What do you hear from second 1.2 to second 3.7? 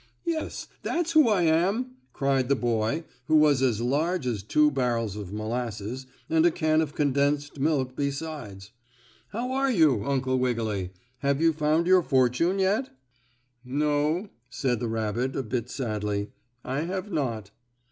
I am!" cried the boy who was